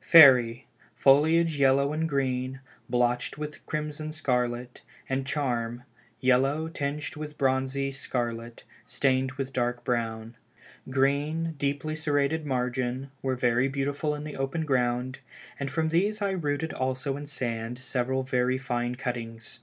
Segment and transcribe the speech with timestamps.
[0.00, 5.82] Fairy, foliage yellow and green, blotched with crimson scarlet, and Charm,
[6.20, 10.36] yellow, tinged with bronzy scarlet, stained with dark brown;
[10.88, 15.18] green deeply serrated margin, were very beautiful in the open ground,
[15.58, 19.56] and from these I rooted also in sand several very fine cuttings.